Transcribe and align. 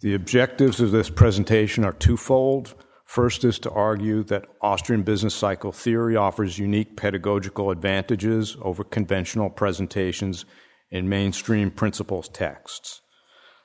The 0.00 0.14
objectives 0.14 0.80
of 0.80 0.92
this 0.92 1.10
presentation 1.10 1.82
are 1.82 1.92
twofold. 1.92 2.76
First 3.04 3.42
is 3.42 3.58
to 3.60 3.70
argue 3.70 4.22
that 4.24 4.44
Austrian 4.60 5.02
business 5.02 5.34
cycle 5.34 5.72
theory 5.72 6.14
offers 6.14 6.56
unique 6.56 6.96
pedagogical 6.96 7.72
advantages 7.72 8.56
over 8.62 8.84
conventional 8.84 9.50
presentations 9.50 10.44
in 10.92 11.08
mainstream 11.08 11.72
principles 11.72 12.28
texts. 12.28 13.00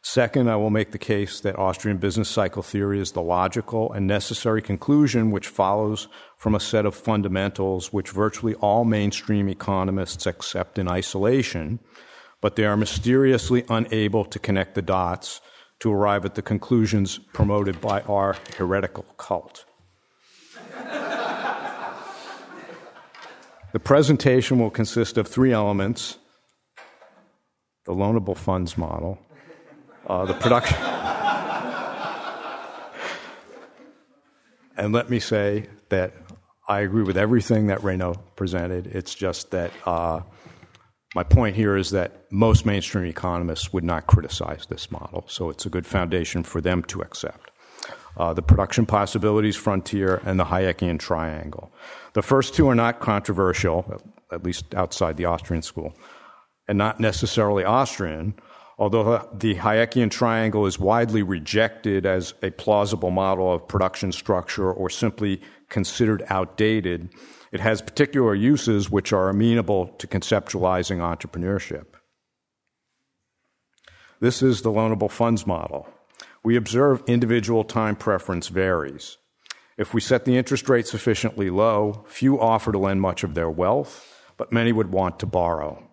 Second, 0.01 0.49
I 0.49 0.55
will 0.55 0.71
make 0.71 0.91
the 0.91 0.97
case 0.97 1.39
that 1.41 1.59
Austrian 1.59 1.97
business 1.97 2.29
cycle 2.29 2.63
theory 2.63 2.99
is 2.99 3.11
the 3.11 3.21
logical 3.21 3.93
and 3.93 4.07
necessary 4.07 4.61
conclusion 4.61 5.29
which 5.29 5.47
follows 5.47 6.07
from 6.35 6.55
a 6.55 6.59
set 6.59 6.87
of 6.87 6.95
fundamentals 6.95 7.93
which 7.93 8.09
virtually 8.09 8.55
all 8.55 8.85
mainstream 8.85 9.47
economists 9.47 10.25
accept 10.25 10.79
in 10.79 10.87
isolation, 10.87 11.79
but 12.41 12.55
they 12.55 12.65
are 12.65 12.75
mysteriously 12.75 13.65
unable 13.69 14.25
to 14.25 14.39
connect 14.39 14.73
the 14.73 14.81
dots 14.81 15.39
to 15.83 15.91
arrive 15.91 16.23
at 16.23 16.33
the 16.35 16.41
conclusions 16.41 17.17
promoted 17.33 17.81
by 17.81 17.99
our 18.03 18.37
heretical 18.57 19.03
cult. 19.17 19.65
the 23.73 23.79
presentation 23.83 24.59
will 24.59 24.69
consist 24.69 25.17
of 25.17 25.27
three 25.27 25.51
elements 25.51 26.19
the 27.83 27.91
loanable 27.91 28.37
funds 28.37 28.77
model, 28.77 29.19
uh, 30.07 30.23
the 30.23 30.33
production. 30.35 30.77
and 34.77 34.93
let 34.93 35.09
me 35.09 35.19
say 35.19 35.67
that 35.89 36.13
I 36.65 36.79
agree 36.79 37.03
with 37.03 37.17
everything 37.17 37.67
that 37.67 37.83
Reynaud 37.83 38.19
presented. 38.37 38.87
It's 38.87 39.13
just 39.13 39.51
that 39.51 39.71
uh, 39.85 40.21
my 41.15 41.23
point 41.23 41.55
here 41.55 41.75
is 41.75 41.91
that 41.91 42.31
most 42.31 42.65
mainstream 42.65 43.05
economists 43.05 43.71
would 43.71 43.83
not 43.83 44.07
criticize 44.07 44.65
this 44.67 44.91
model, 44.91 45.25
so 45.27 45.49
it's 45.49 45.65
a 45.65 45.69
good 45.69 45.85
foundation 45.85 46.43
for 46.43 46.61
them 46.61 46.83
to 46.83 47.01
accept. 47.01 47.51
Uh, 48.15 48.33
the 48.33 48.41
production 48.41 48.85
possibilities 48.85 49.55
frontier 49.55 50.21
and 50.25 50.39
the 50.39 50.45
Hayekian 50.45 50.99
triangle. 50.99 51.71
The 52.13 52.21
first 52.21 52.53
two 52.53 52.69
are 52.69 52.75
not 52.75 52.99
controversial, 52.99 54.01
at 54.31 54.43
least 54.43 54.75
outside 54.75 55.17
the 55.17 55.25
Austrian 55.25 55.63
school, 55.63 55.95
and 56.67 56.77
not 56.77 56.99
necessarily 56.99 57.63
Austrian, 57.63 58.35
Although 58.77 59.29
the 59.33 59.55
Hayekian 59.55 60.09
triangle 60.09 60.65
is 60.65 60.79
widely 60.79 61.21
rejected 61.21 62.05
as 62.05 62.33
a 62.41 62.49
plausible 62.51 63.11
model 63.11 63.53
of 63.53 63.67
production 63.67 64.11
structure 64.11 64.71
or 64.71 64.89
simply 64.89 65.41
considered 65.69 66.23
outdated, 66.29 67.09
it 67.51 67.59
has 67.59 67.81
particular 67.81 68.33
uses 68.33 68.89
which 68.89 69.13
are 69.13 69.29
amenable 69.29 69.87
to 69.99 70.07
conceptualizing 70.07 70.97
entrepreneurship. 70.97 71.85
This 74.19 74.41
is 74.41 74.61
the 74.61 74.71
loanable 74.71 75.11
funds 75.11 75.45
model. 75.45 75.87
We 76.43 76.55
observe 76.55 77.03
individual 77.07 77.63
time 77.63 77.95
preference 77.95 78.47
varies. 78.47 79.17
If 79.77 79.93
we 79.93 80.01
set 80.01 80.25
the 80.25 80.37
interest 80.37 80.67
rate 80.67 80.87
sufficiently 80.87 81.49
low, 81.49 82.05
few 82.07 82.39
offer 82.39 82.71
to 82.71 82.77
lend 82.77 83.01
much 83.01 83.23
of 83.23 83.33
their 83.33 83.49
wealth, 83.49 84.07
but 84.37 84.51
many 84.51 84.71
would 84.71 84.91
want 84.91 85.19
to 85.19 85.25
borrow. 85.25 85.89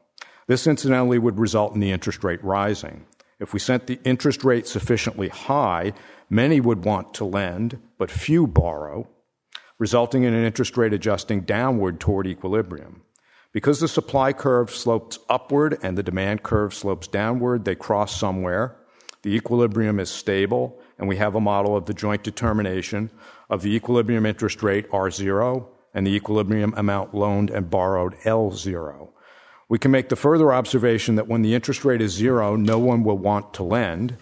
This 0.50 0.66
incidentally 0.66 1.20
would 1.20 1.38
result 1.38 1.74
in 1.74 1.80
the 1.80 1.92
interest 1.92 2.24
rate 2.24 2.42
rising. 2.42 3.06
If 3.38 3.52
we 3.52 3.60
set 3.60 3.86
the 3.86 4.00
interest 4.02 4.42
rate 4.42 4.66
sufficiently 4.66 5.28
high, 5.28 5.92
many 6.28 6.60
would 6.60 6.84
want 6.84 7.14
to 7.14 7.24
lend, 7.24 7.78
but 7.98 8.10
few 8.10 8.48
borrow, 8.48 9.06
resulting 9.78 10.24
in 10.24 10.34
an 10.34 10.44
interest 10.44 10.76
rate 10.76 10.92
adjusting 10.92 11.42
downward 11.42 12.00
toward 12.00 12.26
equilibrium. 12.26 13.02
Because 13.52 13.78
the 13.78 13.86
supply 13.86 14.32
curve 14.32 14.72
slopes 14.72 15.20
upward 15.28 15.78
and 15.84 15.96
the 15.96 16.02
demand 16.02 16.42
curve 16.42 16.74
slopes 16.74 17.06
downward, 17.06 17.64
they 17.64 17.76
cross 17.76 18.18
somewhere. 18.18 18.74
The 19.22 19.36
equilibrium 19.36 20.00
is 20.00 20.10
stable, 20.10 20.80
and 20.98 21.06
we 21.06 21.14
have 21.18 21.36
a 21.36 21.40
model 21.40 21.76
of 21.76 21.86
the 21.86 21.94
joint 21.94 22.24
determination 22.24 23.12
of 23.48 23.62
the 23.62 23.72
equilibrium 23.72 24.26
interest 24.26 24.64
rate 24.64 24.90
R0 24.90 25.68
and 25.94 26.04
the 26.04 26.16
equilibrium 26.16 26.74
amount 26.76 27.14
loaned 27.14 27.50
and 27.50 27.70
borrowed 27.70 28.16
L0. 28.24 29.10
We 29.70 29.78
can 29.78 29.92
make 29.92 30.08
the 30.08 30.16
further 30.16 30.52
observation 30.52 31.14
that 31.14 31.28
when 31.28 31.42
the 31.42 31.54
interest 31.54 31.84
rate 31.84 32.02
is 32.02 32.10
zero, 32.10 32.56
no 32.56 32.76
one 32.80 33.04
will 33.04 33.16
want 33.16 33.54
to 33.54 33.62
lend 33.62 34.16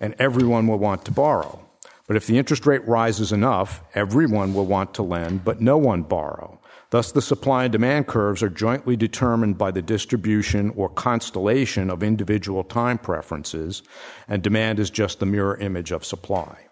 and 0.00 0.14
everyone 0.18 0.66
will 0.66 0.78
want 0.78 1.04
to 1.04 1.12
borrow. 1.12 1.60
But 2.06 2.16
if 2.16 2.26
the 2.26 2.38
interest 2.38 2.64
rate 2.64 2.88
rises 2.88 3.32
enough, 3.32 3.82
everyone 3.94 4.54
will 4.54 4.64
want 4.64 4.94
to 4.94 5.02
lend, 5.02 5.44
but 5.44 5.60
no 5.60 5.76
one 5.76 6.04
borrow. 6.04 6.58
Thus, 6.88 7.12
the 7.12 7.20
supply 7.20 7.64
and 7.64 7.72
demand 7.72 8.06
curves 8.06 8.42
are 8.42 8.48
jointly 8.48 8.96
determined 8.96 9.58
by 9.58 9.72
the 9.72 9.82
distribution 9.82 10.70
or 10.70 10.88
constellation 10.88 11.90
of 11.90 12.02
individual 12.02 12.64
time 12.64 12.96
preferences, 12.96 13.82
and 14.26 14.42
demand 14.42 14.78
is 14.78 14.88
just 14.88 15.20
the 15.20 15.26
mirror 15.26 15.56
image 15.58 15.92
of 15.92 16.02
supply. 16.02 16.68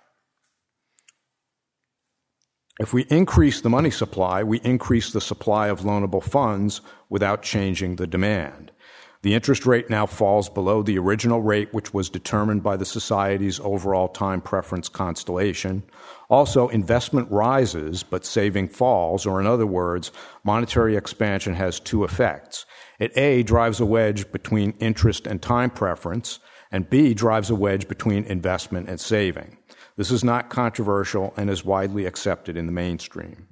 If 2.80 2.94
we 2.94 3.02
increase 3.10 3.60
the 3.60 3.68
money 3.68 3.90
supply, 3.90 4.42
we 4.42 4.58
increase 4.60 5.12
the 5.12 5.20
supply 5.20 5.68
of 5.68 5.80
loanable 5.80 6.22
funds 6.22 6.80
without 7.10 7.42
changing 7.42 7.96
the 7.96 8.06
demand. 8.06 8.72
The 9.20 9.34
interest 9.34 9.66
rate 9.66 9.90
now 9.90 10.06
falls 10.06 10.48
below 10.48 10.82
the 10.82 10.98
original 10.98 11.42
rate, 11.42 11.74
which 11.74 11.92
was 11.92 12.08
determined 12.08 12.62
by 12.62 12.78
the 12.78 12.86
society's 12.86 13.60
overall 13.60 14.08
time 14.08 14.40
preference 14.40 14.88
constellation. 14.88 15.82
Also, 16.30 16.68
investment 16.68 17.30
rises, 17.30 18.02
but 18.02 18.24
saving 18.24 18.68
falls, 18.68 19.26
or 19.26 19.40
in 19.40 19.46
other 19.46 19.66
words, 19.66 20.10
monetary 20.42 20.96
expansion 20.96 21.52
has 21.52 21.80
two 21.80 22.02
effects. 22.02 22.64
It 22.98 23.14
A 23.14 23.42
drives 23.42 23.80
a 23.80 23.84
wedge 23.84 24.32
between 24.32 24.72
interest 24.80 25.26
and 25.26 25.42
time 25.42 25.68
preference, 25.68 26.38
and 26.72 26.88
B 26.88 27.12
drives 27.12 27.50
a 27.50 27.54
wedge 27.54 27.88
between 27.88 28.24
investment 28.24 28.88
and 28.88 28.98
saving. 28.98 29.58
This 29.96 30.10
is 30.10 30.24
not 30.24 30.48
controversial 30.48 31.34
and 31.36 31.50
is 31.50 31.64
widely 31.64 32.06
accepted 32.06 32.56
in 32.56 32.66
the 32.66 32.72
mainstream. 32.72 33.46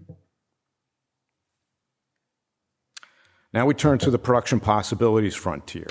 Now 3.53 3.66
we 3.66 3.75
turn 3.75 3.99
to 4.00 4.10
the 4.10 4.19
production 4.19 4.60
possibilities 4.60 5.34
frontier. 5.34 5.87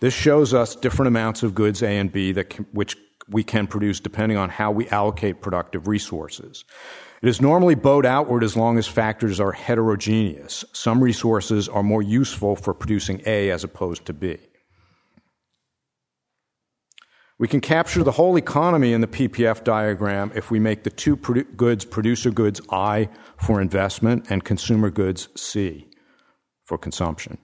This 0.00 0.14
shows 0.14 0.54
us 0.54 0.74
different 0.74 1.08
amounts 1.08 1.42
of 1.42 1.54
goods 1.54 1.82
A 1.82 1.98
and 1.98 2.10
B 2.10 2.32
that 2.32 2.50
can, 2.50 2.66
which 2.72 2.96
we 3.28 3.42
can 3.42 3.66
produce 3.66 4.00
depending 4.00 4.38
on 4.38 4.50
how 4.50 4.70
we 4.70 4.88
allocate 4.88 5.40
productive 5.40 5.86
resources. 5.88 6.64
It 7.22 7.28
is 7.28 7.40
normally 7.40 7.74
bowed 7.74 8.04
outward 8.04 8.44
as 8.44 8.56
long 8.56 8.76
as 8.78 8.86
factors 8.86 9.40
are 9.40 9.52
heterogeneous. 9.52 10.64
Some 10.72 11.02
resources 11.02 11.68
are 11.68 11.82
more 11.82 12.02
useful 12.02 12.56
for 12.56 12.74
producing 12.74 13.22
A 13.26 13.50
as 13.50 13.64
opposed 13.64 14.06
to 14.06 14.12
B. 14.12 14.38
We 17.36 17.48
can 17.48 17.60
capture 17.60 18.04
the 18.04 18.12
whole 18.12 18.36
economy 18.38 18.92
in 18.92 19.00
the 19.00 19.08
PPF 19.08 19.64
diagram 19.64 20.30
if 20.36 20.52
we 20.52 20.60
make 20.60 20.84
the 20.84 20.90
two 20.90 21.16
produ- 21.16 21.56
goods, 21.56 21.84
producer 21.84 22.30
goods 22.30 22.60
I 22.70 23.08
for 23.36 23.60
investment 23.60 24.26
and 24.30 24.44
consumer 24.44 24.88
goods 24.88 25.28
C 25.34 25.88
for 26.64 26.78
consumption. 26.78 27.38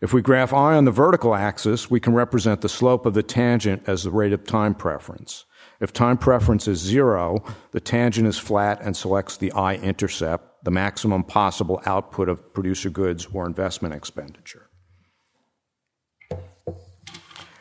If 0.00 0.14
we 0.14 0.22
graph 0.22 0.54
I 0.54 0.74
on 0.74 0.86
the 0.86 0.90
vertical 0.90 1.34
axis, 1.34 1.90
we 1.90 2.00
can 2.00 2.14
represent 2.14 2.62
the 2.62 2.68
slope 2.70 3.04
of 3.04 3.12
the 3.12 3.22
tangent 3.22 3.82
as 3.86 4.04
the 4.04 4.10
rate 4.10 4.32
of 4.32 4.44
time 4.44 4.74
preference. 4.74 5.44
If 5.80 5.92
time 5.92 6.16
preference 6.16 6.66
is 6.66 6.78
zero, 6.78 7.44
the 7.72 7.80
tangent 7.80 8.26
is 8.26 8.38
flat 8.38 8.80
and 8.80 8.96
selects 8.96 9.36
the 9.36 9.52
I 9.52 9.74
intercept, 9.74 10.64
the 10.64 10.70
maximum 10.70 11.24
possible 11.24 11.82
output 11.84 12.30
of 12.30 12.54
producer 12.54 12.88
goods 12.88 13.26
or 13.34 13.46
investment 13.46 13.94
expenditure. 13.94 14.69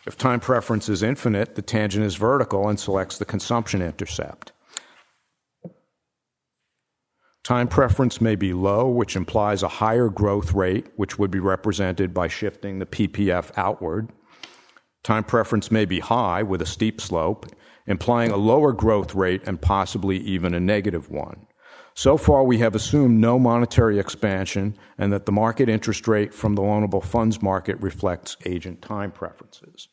If 0.09 0.17
time 0.17 0.39
preference 0.39 0.89
is 0.89 1.03
infinite, 1.03 1.53
the 1.53 1.61
tangent 1.61 2.03
is 2.03 2.15
vertical 2.15 2.67
and 2.67 2.79
selects 2.79 3.19
the 3.19 3.25
consumption 3.25 3.79
intercept. 3.79 4.51
Time 7.43 7.67
preference 7.67 8.19
may 8.19 8.35
be 8.35 8.51
low, 8.51 8.89
which 8.89 9.15
implies 9.15 9.61
a 9.61 9.67
higher 9.67 10.09
growth 10.09 10.53
rate, 10.53 10.87
which 10.95 11.19
would 11.19 11.29
be 11.29 11.37
represented 11.37 12.11
by 12.11 12.27
shifting 12.27 12.79
the 12.79 12.87
PPF 12.87 13.51
outward. 13.55 14.09
Time 15.03 15.23
preference 15.23 15.69
may 15.69 15.85
be 15.85 15.99
high, 15.99 16.41
with 16.41 16.63
a 16.63 16.65
steep 16.65 16.99
slope, 16.99 17.45
implying 17.85 18.31
a 18.31 18.35
lower 18.35 18.73
growth 18.73 19.13
rate 19.13 19.43
and 19.45 19.61
possibly 19.61 20.17
even 20.17 20.55
a 20.55 20.59
negative 20.59 21.11
one. 21.11 21.45
So 21.93 22.17
far, 22.17 22.43
we 22.43 22.57
have 22.57 22.73
assumed 22.73 23.21
no 23.21 23.37
monetary 23.37 23.99
expansion 23.99 24.75
and 24.97 25.13
that 25.13 25.27
the 25.27 25.31
market 25.31 25.69
interest 25.69 26.07
rate 26.07 26.33
from 26.33 26.55
the 26.55 26.63
loanable 26.63 27.03
funds 27.03 27.43
market 27.43 27.79
reflects 27.79 28.37
agent 28.43 28.81
time 28.81 29.11
preferences. 29.11 29.87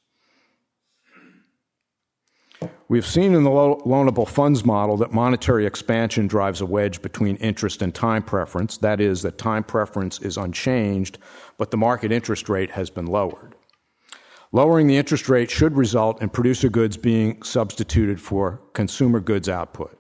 We've 2.89 3.07
seen 3.07 3.35
in 3.35 3.43
the 3.43 3.51
loanable 3.51 4.29
funds 4.29 4.65
model 4.65 4.97
that 4.99 5.13
monetary 5.13 5.67
expansion 5.67 6.29
drives 6.29 6.61
a 6.61 6.67
wedge 6.67 7.03
between 7.03 7.37
interest 7.37 7.83
and 7.83 7.95
time 7.95 8.23
preference. 8.23 8.77
That 8.79 9.01
is, 9.01 9.23
that 9.23 9.39
time 9.39 9.65
preference 9.65 10.21
is 10.21 10.37
unchanged, 10.37 11.19
but 11.59 11.71
the 11.71 11.77
market 11.77 12.13
interest 12.13 12.49
rate 12.49 12.71
has 12.71 12.89
been 12.89 13.07
lowered. 13.07 13.57
Lowering 14.53 14.87
the 14.87 14.97
interest 14.97 15.29
rate 15.29 15.51
should 15.51 15.77
result 15.77 16.23
in 16.23 16.29
producer 16.29 16.69
goods 16.69 16.97
being 16.97 17.43
substituted 17.43 18.21
for 18.21 18.63
consumer 18.73 19.19
goods 19.21 19.49
output. 19.49 19.99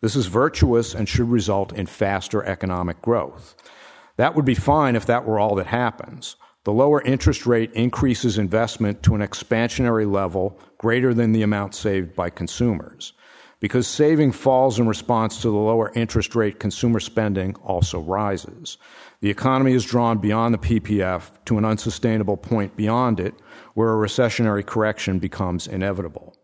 This 0.00 0.16
is 0.16 0.26
virtuous 0.26 0.94
and 0.94 1.08
should 1.08 1.28
result 1.28 1.72
in 1.72 1.86
faster 1.86 2.42
economic 2.44 3.02
growth. 3.02 3.54
That 4.16 4.34
would 4.34 4.44
be 4.44 4.54
fine 4.54 4.96
if 4.96 5.06
that 5.06 5.24
were 5.26 5.38
all 5.38 5.54
that 5.56 5.66
happens. 5.66 6.36
The 6.64 6.72
lower 6.72 7.02
interest 7.02 7.46
rate 7.46 7.70
increases 7.74 8.38
investment 8.38 9.02
to 9.02 9.14
an 9.14 9.20
expansionary 9.20 10.10
level 10.10 10.58
greater 10.78 11.12
than 11.12 11.32
the 11.32 11.42
amount 11.42 11.74
saved 11.74 12.16
by 12.16 12.30
consumers. 12.30 13.12
Because 13.60 13.86
saving 13.86 14.32
falls 14.32 14.78
in 14.78 14.88
response 14.88 15.40
to 15.42 15.48
the 15.48 15.56
lower 15.56 15.92
interest 15.94 16.34
rate, 16.34 16.58
consumer 16.58 17.00
spending 17.00 17.54
also 17.56 18.00
rises. 18.00 18.78
The 19.20 19.30
economy 19.30 19.72
is 19.72 19.84
drawn 19.84 20.18
beyond 20.18 20.54
the 20.54 20.58
PPF 20.58 21.30
to 21.46 21.58
an 21.58 21.64
unsustainable 21.64 22.36
point 22.36 22.76
beyond 22.76 23.20
it, 23.20 23.34
where 23.74 23.90
a 23.90 24.06
recessionary 24.06 24.64
correction 24.64 25.18
becomes 25.18 25.66
inevitable. 25.66 26.34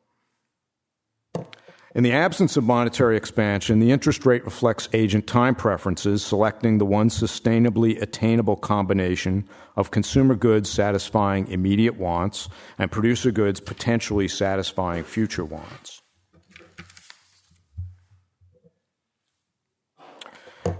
In 1.93 2.05
the 2.05 2.13
absence 2.13 2.57
of 2.57 2.63
monetary 2.63 3.17
expansion, 3.17 3.81
the 3.81 3.91
interest 3.91 4.25
rate 4.25 4.45
reflects 4.45 4.89
agent 4.93 5.27
time 5.27 5.57
preferences, 5.57 6.25
selecting 6.25 6.79
the 6.79 6.87
one 6.87 7.09
sustainably 7.09 8.01
attainable 8.01 8.55
combination 8.55 9.49
of 9.77 9.91
consumer 9.91 10.37
goods 10.37 10.71
satisfying 10.71 11.49
immediate 11.49 11.97
wants 11.97 12.49
and 12.79 12.93
producer 12.93 13.33
goods 13.33 13.59
potentially 13.59 14.29
satisfying 14.29 15.03
future 15.03 15.45
wants. 15.45 16.01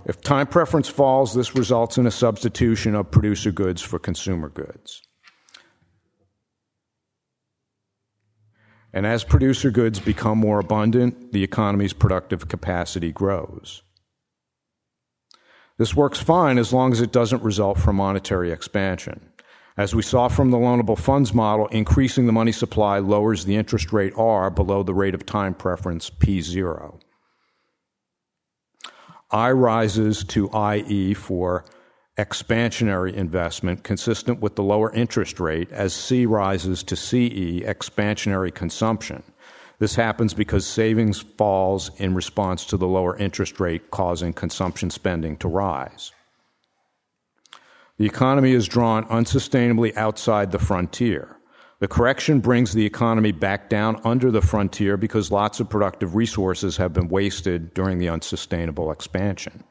If 0.07 0.21
time 0.21 0.47
preference 0.47 0.89
falls, 0.89 1.35
this 1.35 1.57
results 1.57 1.99
in 1.99 2.07
a 2.07 2.13
substitution 2.13 2.95
of 2.95 3.11
producer 3.11 3.51
goods 3.51 3.83
for 3.83 3.99
consumer 3.99 4.49
goods. 4.49 5.03
And 8.93 9.07
as 9.07 9.23
producer 9.23 9.71
goods 9.71 10.01
become 10.01 10.39
more 10.39 10.59
abundant, 10.59 11.33
the 11.33 11.45
economy's 11.45 11.93
productive 11.93 12.49
capacity 12.49 13.13
grows. 13.13 13.83
This 15.79 15.95
works 15.95 16.19
fine 16.19 16.59
as 16.59 16.73
long 16.73 16.93
as 16.93 17.01
it 17.01 17.13
doesn't 17.13 17.43
result 17.43 17.79
from 17.79 17.97
monetary 17.97 18.51
expansion. 18.53 19.31
As 19.77 19.95
we 19.95 20.03
saw 20.03 20.29
from 20.29 20.51
the 20.51 20.59
loanable 20.59 20.99
funds 20.99 21.33
model, 21.33 21.69
increasing 21.69 22.27
the 22.27 22.33
money 22.33 22.53
supply 22.53 22.99
lowers 22.99 23.45
the 23.45 23.57
interest 23.57 23.93
rate 23.93 24.13
R 24.17 24.51
below 24.51 24.83
the 24.83 24.93
rate 24.93 25.15
of 25.15 25.25
time 25.25 25.55
preference 25.55 26.11
P0. 26.11 27.01
I 29.31 29.53
rises 29.53 30.25
to 30.25 30.51
IE 30.53 31.15
for 31.15 31.65
expansionary 32.17 33.15
investment 33.15 33.83
consistent 33.83 34.41
with 34.41 34.57
the 34.57 34.63
lower 34.63 34.93
interest 34.93 35.41
rate 35.41 35.71
as 35.73 35.95
C 35.95 36.27
rises 36.27 36.83
to 36.85 36.97
CE, 36.97 37.63
expansionary 37.65 38.55
consumption. 38.55 39.23
This 39.79 39.95
happens 39.95 40.35
because 40.35 40.67
savings 40.67 41.21
falls 41.21 41.91
in 41.99 42.15
response 42.15 42.67
to 42.67 42.77
the 42.77 42.87
lower 42.87 43.17
interest 43.17 43.59
rate, 43.59 43.91
causing 43.91 44.35
consumption 44.35 44.91
spending 44.91 45.39
to 45.39 45.49
rise. 45.49 46.13
The 47.97 48.07
economy 48.07 48.53
is 48.53 48.69
drawn 48.69 49.05
unsustainably 49.07 49.97
outside 49.97 50.53
the 50.53 50.59
frontier. 50.59 51.37
The 51.79 51.89
correction 51.89 52.41
brings 52.41 52.73
the 52.73 52.85
economy 52.85 53.33
back 53.33 53.71
down 53.71 54.01
under 54.05 54.31
the 54.31 54.43
frontier 54.43 54.99
because 54.99 55.33
lots 55.33 55.61
of 55.61 55.71
productive 55.71 56.15
resources 56.15 56.77
have 56.77 56.93
been 56.93 57.09
wasted 57.09 57.73
during 57.73 57.99
the 57.99 58.11
unsustainable 58.11 58.91
expansion. 58.91 59.65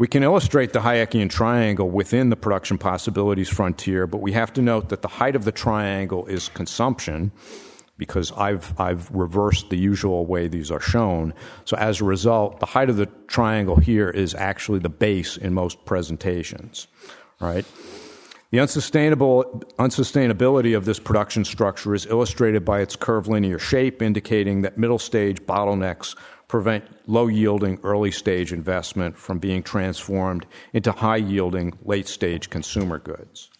We 0.00 0.08
can 0.08 0.22
illustrate 0.22 0.72
the 0.72 0.78
Hayekian 0.78 1.28
triangle 1.28 1.90
within 1.90 2.30
the 2.30 2.36
production 2.36 2.78
possibilities 2.78 3.50
frontier, 3.50 4.06
but 4.06 4.22
we 4.22 4.32
have 4.32 4.50
to 4.54 4.62
note 4.62 4.88
that 4.88 5.02
the 5.02 5.08
height 5.08 5.36
of 5.36 5.44
the 5.44 5.52
triangle 5.52 6.24
is 6.24 6.48
consumption 6.48 7.32
because 7.98 8.32
I've, 8.32 8.72
I've 8.80 9.10
reversed 9.10 9.68
the 9.68 9.76
usual 9.76 10.24
way 10.24 10.48
these 10.48 10.70
are 10.70 10.80
shown. 10.80 11.34
So 11.66 11.76
as 11.76 12.00
a 12.00 12.04
result, 12.04 12.60
the 12.60 12.64
height 12.64 12.88
of 12.88 12.96
the 12.96 13.10
triangle 13.26 13.76
here 13.76 14.08
is 14.08 14.34
actually 14.34 14.78
the 14.78 14.88
base 14.88 15.36
in 15.36 15.52
most 15.52 15.84
presentations, 15.84 16.86
right? 17.38 17.66
The 18.52 18.60
unsustainable, 18.60 19.62
unsustainability 19.78 20.74
of 20.74 20.86
this 20.86 20.98
production 20.98 21.44
structure 21.44 21.94
is 21.94 22.06
illustrated 22.06 22.64
by 22.64 22.80
its 22.80 22.96
curvilinear 22.96 23.58
shape, 23.58 24.00
indicating 24.00 24.62
that 24.62 24.78
middle 24.78 24.98
stage 24.98 25.42
bottlenecks 25.42 26.16
prevent 26.50 26.84
low 27.08 27.28
yielding 27.28 27.78
early 27.84 28.10
stage 28.10 28.52
investment 28.52 29.16
from 29.16 29.38
being 29.38 29.62
transformed 29.62 30.44
into 30.72 30.90
high 30.90 31.14
yielding 31.14 31.72
late 31.84 32.08
stage 32.08 32.50
consumer 32.50 32.98
goods. 32.98 33.50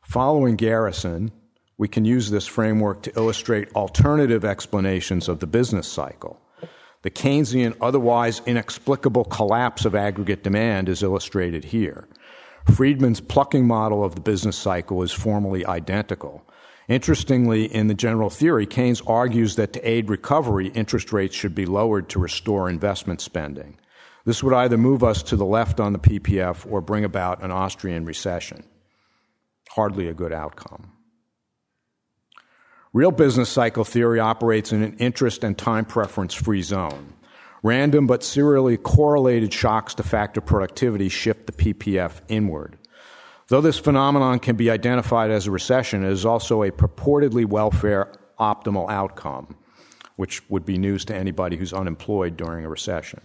Following 0.00 0.56
Garrison, 0.56 1.30
we 1.76 1.86
can 1.86 2.06
use 2.06 2.30
this 2.30 2.46
framework 2.46 3.02
to 3.02 3.12
illustrate 3.14 3.70
alternative 3.74 4.42
explanations 4.42 5.28
of 5.28 5.40
the 5.40 5.46
business 5.46 5.86
cycle. 5.86 6.40
The 7.02 7.10
Keynesian, 7.10 7.76
otherwise 7.78 8.40
inexplicable 8.46 9.24
collapse 9.24 9.84
of 9.84 9.94
aggregate 9.94 10.42
demand 10.42 10.88
is 10.88 11.02
illustrated 11.02 11.64
here. 11.64 12.08
Friedman's 12.74 13.20
plucking 13.20 13.66
model 13.66 14.02
of 14.02 14.14
the 14.14 14.22
business 14.22 14.56
cycle 14.56 15.02
is 15.02 15.12
formally 15.12 15.64
identical. 15.66 16.42
Interestingly, 16.90 17.72
in 17.72 17.86
the 17.86 17.94
general 17.94 18.30
theory, 18.30 18.66
Keynes 18.66 19.00
argues 19.02 19.54
that 19.54 19.72
to 19.74 19.88
aid 19.88 20.10
recovery, 20.10 20.70
interest 20.70 21.12
rates 21.12 21.36
should 21.36 21.54
be 21.54 21.64
lowered 21.64 22.08
to 22.08 22.18
restore 22.18 22.68
investment 22.68 23.20
spending. 23.20 23.78
This 24.24 24.42
would 24.42 24.52
either 24.52 24.76
move 24.76 25.04
us 25.04 25.22
to 25.22 25.36
the 25.36 25.44
left 25.44 25.78
on 25.78 25.92
the 25.92 26.00
PPF 26.00 26.68
or 26.68 26.80
bring 26.80 27.04
about 27.04 27.44
an 27.44 27.52
Austrian 27.52 28.04
recession. 28.04 28.64
Hardly 29.68 30.08
a 30.08 30.14
good 30.14 30.32
outcome. 30.32 30.90
Real 32.92 33.12
business 33.12 33.50
cycle 33.50 33.84
theory 33.84 34.18
operates 34.18 34.72
in 34.72 34.82
an 34.82 34.96
interest 34.98 35.44
and 35.44 35.56
time 35.56 35.84
preference 35.84 36.34
free 36.34 36.62
zone. 36.62 37.14
Random 37.62 38.08
but 38.08 38.24
serially 38.24 38.76
correlated 38.76 39.52
shocks 39.52 39.94
to 39.94 40.02
factor 40.02 40.40
productivity 40.40 41.08
shift 41.08 41.46
the 41.46 41.52
PPF 41.52 42.20
inward. 42.26 42.79
Though 43.50 43.60
this 43.60 43.80
phenomenon 43.80 44.38
can 44.38 44.54
be 44.54 44.70
identified 44.70 45.32
as 45.32 45.48
a 45.48 45.50
recession, 45.50 46.04
it 46.04 46.12
is 46.12 46.24
also 46.24 46.62
a 46.62 46.70
purportedly 46.70 47.44
welfare 47.44 48.12
optimal 48.38 48.88
outcome, 48.88 49.56
which 50.14 50.48
would 50.48 50.64
be 50.64 50.78
news 50.78 51.04
to 51.06 51.16
anybody 51.16 51.56
who's 51.56 51.72
unemployed 51.72 52.36
during 52.36 52.64
a 52.64 52.68
recession. 52.68 53.20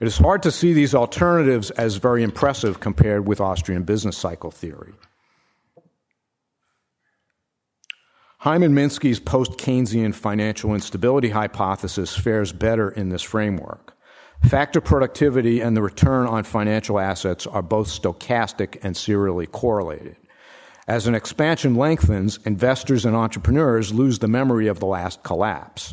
It 0.00 0.06
is 0.06 0.16
hard 0.16 0.42
to 0.44 0.50
see 0.50 0.72
these 0.72 0.94
alternatives 0.94 1.70
as 1.72 1.96
very 1.96 2.22
impressive 2.22 2.80
compared 2.80 3.28
with 3.28 3.42
Austrian 3.42 3.82
business 3.82 4.16
cycle 4.16 4.50
theory. 4.50 4.94
Hyman 8.38 8.72
Minsky's 8.72 9.20
post 9.20 9.58
Keynesian 9.58 10.14
financial 10.14 10.72
instability 10.72 11.28
hypothesis 11.28 12.16
fares 12.16 12.52
better 12.52 12.88
in 12.88 13.10
this 13.10 13.22
framework. 13.22 13.97
Factor 14.44 14.80
productivity 14.80 15.60
and 15.60 15.76
the 15.76 15.82
return 15.82 16.26
on 16.26 16.44
financial 16.44 16.98
assets 16.98 17.46
are 17.46 17.62
both 17.62 17.88
stochastic 17.88 18.78
and 18.82 18.96
serially 18.96 19.46
correlated. 19.46 20.16
As 20.86 21.06
an 21.06 21.14
expansion 21.14 21.74
lengthens, 21.74 22.38
investors 22.46 23.04
and 23.04 23.14
entrepreneurs 23.14 23.92
lose 23.92 24.20
the 24.20 24.28
memory 24.28 24.66
of 24.66 24.80
the 24.80 24.86
last 24.86 25.22
collapse. 25.22 25.92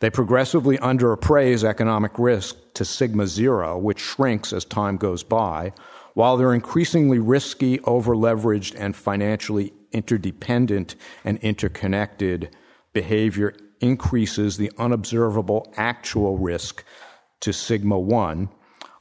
They 0.00 0.10
progressively 0.10 0.76
underappraise 0.76 1.64
economic 1.64 2.18
risk 2.18 2.56
to 2.74 2.84
sigma 2.84 3.26
zero, 3.26 3.78
which 3.78 3.98
shrinks 3.98 4.52
as 4.52 4.66
time 4.66 4.98
goes 4.98 5.22
by, 5.22 5.72
while 6.12 6.36
their 6.36 6.52
increasingly 6.52 7.18
risky, 7.18 7.80
over-leveraged, 7.80 8.74
and 8.78 8.94
financially 8.94 9.72
interdependent 9.92 10.96
and 11.24 11.38
interconnected 11.38 12.54
behavior 12.92 13.54
increases 13.80 14.58
the 14.58 14.70
unobservable 14.76 15.72
actual 15.76 16.36
risk 16.36 16.84
to 17.40 17.52
sigma 17.52 17.98
1 17.98 18.48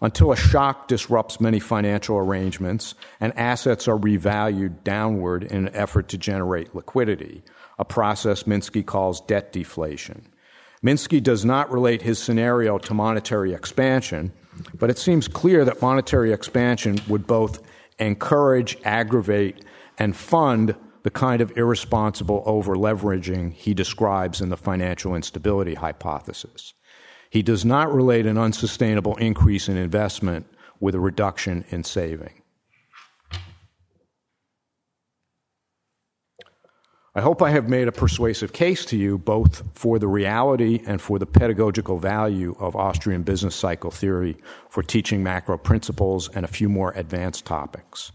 until 0.02 0.32
a 0.32 0.36
shock 0.36 0.88
disrupts 0.88 1.40
many 1.40 1.60
financial 1.60 2.18
arrangements 2.18 2.96
and 3.20 3.38
assets 3.38 3.88
are 3.88 3.98
revalued 3.98 4.84
downward 4.84 5.44
in 5.44 5.68
an 5.68 5.76
effort 5.76 6.10
to 6.10 6.18
generate 6.18 6.76
liquidity, 6.76 7.44
a 7.80 7.86
process 7.86 8.44
Minsky 8.44 8.86
calls 8.86 9.22
debt 9.22 9.54
deflation. 9.54 10.28
Minsky 10.84 11.24
does 11.24 11.46
not 11.46 11.72
relate 11.72 12.02
his 12.02 12.20
scenario 12.20 12.78
to 12.78 12.94
monetary 12.94 13.54
expansion, 13.54 14.32
but 14.76 14.90
it 14.90 14.98
seems 14.98 15.28
clear 15.28 15.66
that 15.66 15.82
monetary 15.82 16.32
expansion 16.32 17.00
would 17.08 17.26
both 17.26 17.62
encourage, 17.98 18.78
aggravate, 18.84 19.64
and 19.98 20.16
fund 20.16 20.76
the 21.04 21.12
kind 21.12 21.42
of 21.42 21.56
irresponsible 21.58 22.44
over 22.46 22.76
leveraging 22.76 23.54
he 23.54 23.74
describes 23.74 24.42
in 24.42 24.50
the 24.50 24.58
financial 24.58 25.16
instability 25.16 25.76
hypothesis. 25.76 26.74
He 27.30 27.42
does 27.42 27.66
not 27.66 27.94
relate 27.94 28.26
an 28.26 28.38
unsustainable 28.38 29.16
increase 29.18 29.68
in 29.68 29.78
investment 29.78 30.48
with 30.80 30.96
a 30.96 31.00
reduction 31.00 31.66
in 31.70 31.84
saving. 31.84 32.42
I 37.18 37.22
hope 37.22 37.42
I 37.42 37.52
have 37.52 37.70
made 37.70 37.88
a 37.88 37.94
persuasive 37.94 38.52
case 38.52 38.84
to 38.88 38.98
you 38.98 39.18
both 39.18 39.64
for 39.74 40.00
the 40.00 40.08
reality 40.08 40.82
and 40.86 41.02
for 41.02 41.18
the 41.18 41.26
pedagogical 41.26 41.98
value 41.98 42.58
of 42.60 42.76
Austrian 42.76 43.24
business 43.24 43.56
cycle 43.56 43.90
theory 43.90 44.36
for 44.70 44.84
teaching 44.84 45.24
macro 45.24 45.58
principles 45.58 46.28
and 46.36 46.44
a 46.44 46.50
few 46.50 46.68
more 46.68 46.92
advanced 46.92 47.46
topics. 47.46 48.12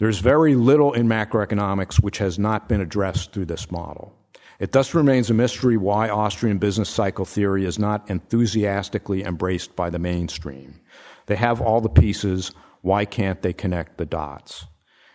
There's 0.00 0.18
very 0.18 0.56
little 0.56 0.94
in 0.94 1.06
macroeconomics 1.06 2.02
which 2.02 2.18
has 2.18 2.40
not 2.40 2.68
been 2.68 2.80
addressed 2.80 3.32
through 3.32 3.44
this 3.44 3.70
model. 3.70 4.16
It 4.60 4.72
thus 4.72 4.94
remains 4.94 5.30
a 5.30 5.34
mystery 5.34 5.78
why 5.78 6.10
Austrian 6.10 6.58
business 6.58 6.90
cycle 6.90 7.24
theory 7.24 7.64
is 7.64 7.78
not 7.78 8.08
enthusiastically 8.10 9.24
embraced 9.24 9.74
by 9.74 9.88
the 9.88 9.98
mainstream. 9.98 10.80
They 11.26 11.36
have 11.36 11.62
all 11.62 11.80
the 11.80 11.88
pieces. 11.88 12.52
Why 12.82 13.06
can't 13.06 13.40
they 13.40 13.54
connect 13.54 13.96
the 13.96 14.04
dots? 14.04 14.66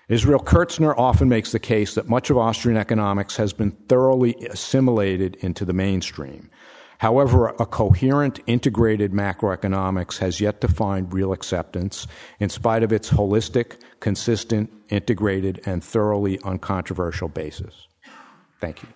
Israel 0.09 0.39
Kirzner 0.39 0.97
often 0.97 1.29
makes 1.29 1.51
the 1.51 1.59
case 1.59 1.93
that 1.93 2.09
much 2.09 2.31
of 2.31 2.37
Austrian 2.37 2.77
economics 2.77 3.37
has 3.37 3.53
been 3.53 3.71
thoroughly 3.71 4.35
assimilated 4.49 5.35
into 5.37 5.63
the 5.63 5.73
mainstream. 5.73 6.49
However, 6.97 7.47
a 7.59 7.65
coherent, 7.67 8.39
integrated 8.47 9.11
macroeconomics 9.11 10.17
has 10.19 10.41
yet 10.41 10.61
to 10.61 10.67
find 10.67 11.13
real 11.13 11.33
acceptance 11.33 12.07
in 12.39 12.49
spite 12.49 12.81
of 12.81 12.93
its 12.93 13.11
holistic, 13.11 13.79
consistent, 13.99 14.71
integrated, 14.89 15.61
and 15.65 15.83
thoroughly 15.83 16.39
uncontroversial 16.43 17.27
basis. 17.27 17.87
Thank 18.59 18.81
you. 18.81 18.89